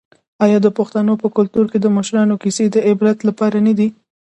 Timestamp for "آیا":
0.45-0.57